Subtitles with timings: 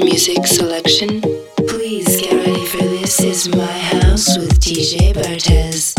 [0.00, 1.20] music selection?
[1.68, 5.93] Please get ready for This Is My House with DJ Bartez.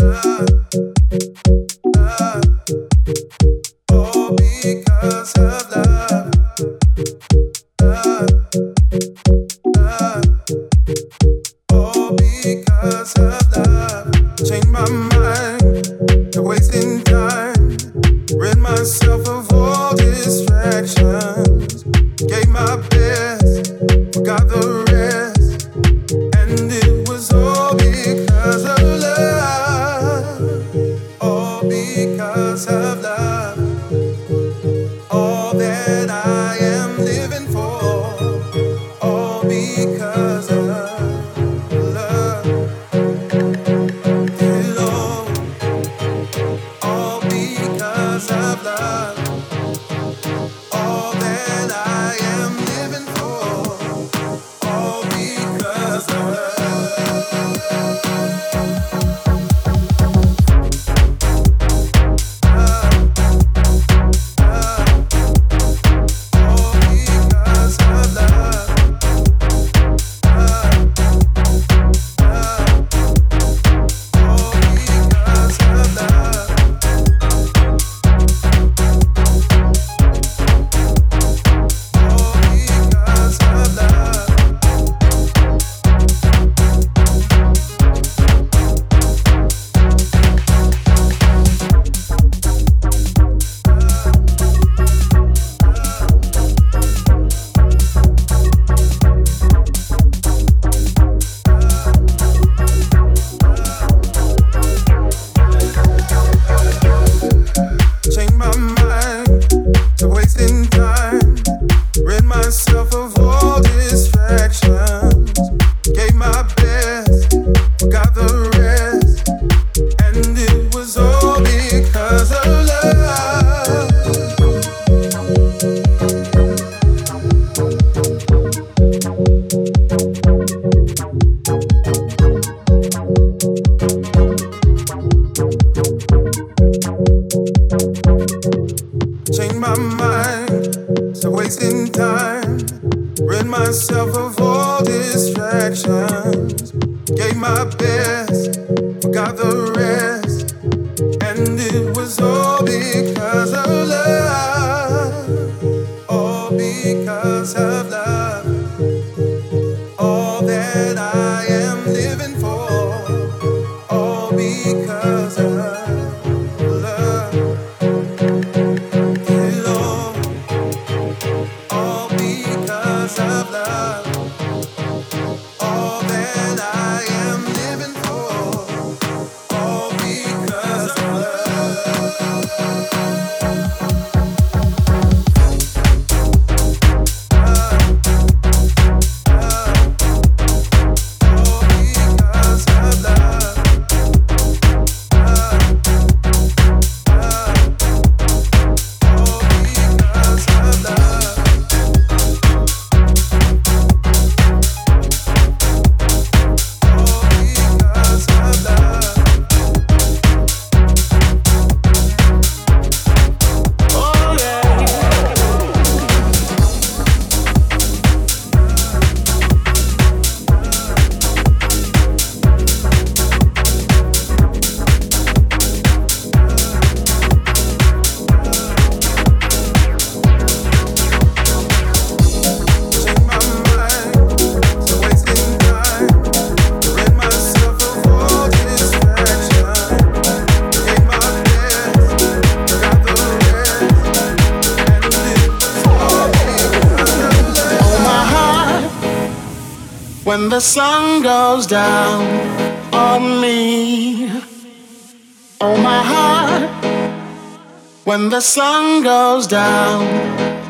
[258.36, 260.02] The sun goes down,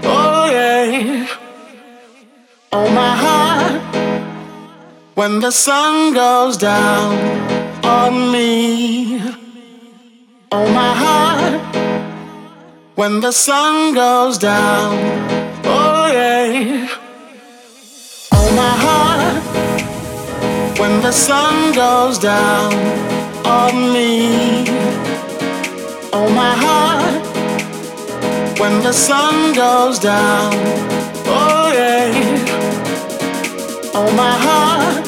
[0.05, 1.27] oh, yeah.
[2.73, 3.83] Oh, my heart,
[5.17, 7.11] when the sun goes down
[7.85, 9.21] on me.
[10.53, 11.61] Oh, my heart,
[12.95, 14.93] when the sun goes down,
[15.65, 16.87] oh, yeah.
[18.39, 19.43] Oh, my heart
[20.79, 22.73] when the sun goes down
[23.45, 24.67] on me.
[26.19, 26.86] Oh, my heart,
[28.59, 30.53] when the sun goes down,
[31.27, 32.13] oh yeah.
[33.95, 35.07] Oh my heart,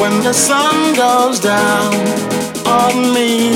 [0.00, 1.94] when the sun goes down
[2.66, 3.52] on me.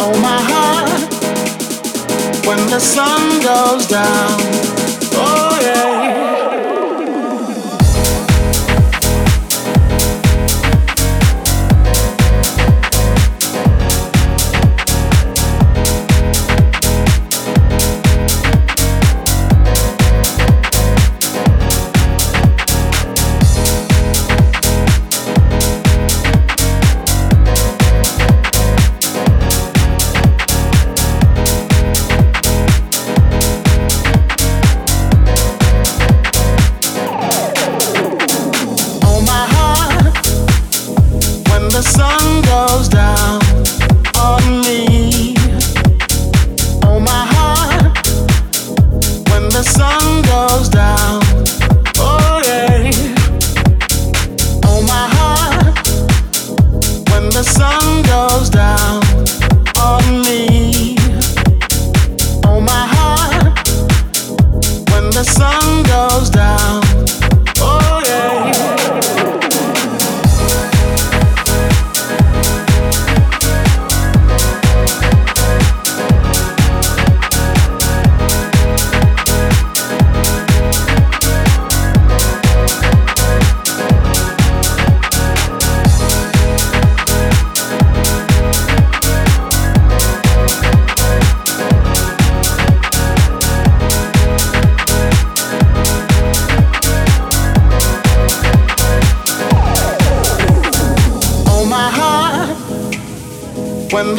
[0.00, 1.12] Oh my heart,
[2.46, 4.71] when the sun goes down.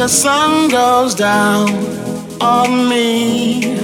[0.04, 1.66] The sun goes down
[2.38, 3.74] on me.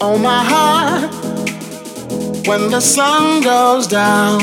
[0.00, 1.12] Oh, my heart,
[2.48, 4.40] when the sun goes down.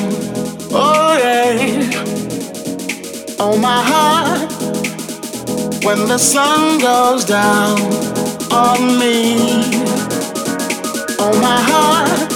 [0.72, 1.90] Oh, yeah.
[3.40, 4.52] Oh, my heart,
[5.84, 7.80] when the sun goes down
[8.52, 9.38] on me.
[11.18, 12.30] Oh, my heart,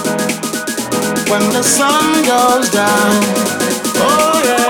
[1.29, 3.21] when the sun goes down.
[4.09, 4.66] Oh, yeah.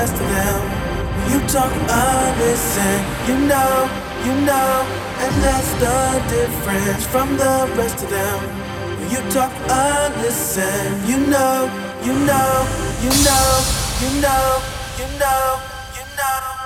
[0.00, 0.60] rest of them.
[1.30, 3.74] You talk, I listen, you know,
[4.26, 4.70] you know,
[5.24, 5.96] and that's the
[6.36, 8.40] difference from the rest of them.
[9.12, 11.68] You talk and listen, you know,
[12.06, 12.52] you know,
[13.04, 13.48] you know,
[14.02, 14.46] you know,
[15.00, 15.60] you know,
[15.96, 16.59] you know.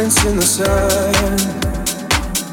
[0.00, 0.64] silence in the sun.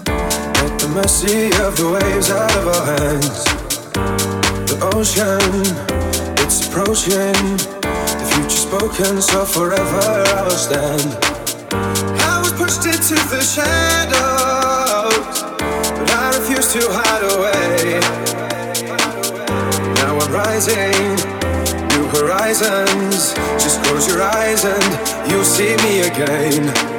[0.08, 3.46] At the mercy of the waves out of our hands.
[4.68, 5.40] The ocean,
[6.44, 7.58] it's approaching.
[8.20, 11.18] The future spoken, so forever I will stand.
[11.72, 15.44] I was pushed into the shadows,
[15.98, 18.00] but I refuse to hide away.
[19.96, 21.18] Now I'm rising
[22.12, 23.34] horizons.
[23.62, 24.84] Just close your eyes and
[25.30, 26.97] you'll see me again.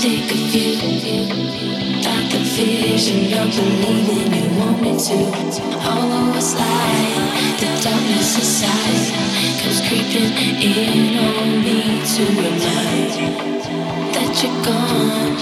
[0.00, 0.76] Think of you,
[2.02, 5.18] got the vision of believing you want me to.
[5.76, 13.12] Although it's like the darkness inside comes creeping in on me to remind
[14.14, 15.36] that you're gone.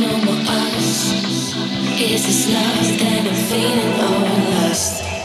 [0.00, 1.52] No more us.
[2.00, 5.21] Is this love that I'm feeling or lust?